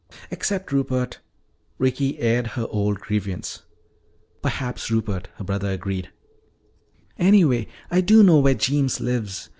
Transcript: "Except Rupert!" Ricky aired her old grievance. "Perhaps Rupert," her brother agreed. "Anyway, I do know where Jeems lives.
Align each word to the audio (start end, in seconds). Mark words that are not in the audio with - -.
"Except 0.31 0.71
Rupert!" 0.71 1.19
Ricky 1.77 2.17
aired 2.17 2.47
her 2.57 2.65
old 2.71 2.99
grievance. 2.99 3.61
"Perhaps 4.41 4.89
Rupert," 4.89 5.27
her 5.35 5.43
brother 5.43 5.69
agreed. 5.69 6.09
"Anyway, 7.19 7.67
I 7.91 8.01
do 8.01 8.23
know 8.23 8.39
where 8.39 8.55
Jeems 8.55 8.99
lives. 8.99 9.49